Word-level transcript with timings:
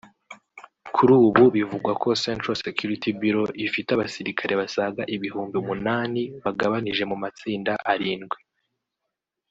Kuri 0.95 1.11
ubu 1.25 1.43
bivugwa 1.55 1.91
ko 2.01 2.07
Central 2.23 2.55
Security 2.65 3.09
Bureau 3.19 3.51
ifite 3.65 3.89
abasirikare 3.93 4.53
basaga 4.61 5.01
ibihumbi 5.15 5.55
umunani 5.63 6.21
bagabanije 6.43 7.03
mu 7.11 7.17
matsinda 7.23 7.73
arindwi 7.93 8.39